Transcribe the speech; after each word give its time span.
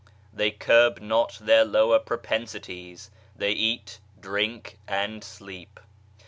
They 0.33 0.49
curb 0.49 0.99
not 0.99 1.37
their 1.39 1.63
lower 1.63 1.99
propensities; 1.99 3.11
they 3.35 3.51
eat, 3.51 3.99
drink, 4.19 4.79
and 4.87 5.23
sleep 5.23 5.79